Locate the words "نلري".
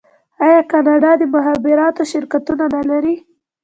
2.75-3.15